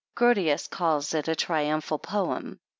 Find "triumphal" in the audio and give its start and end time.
1.35-1.99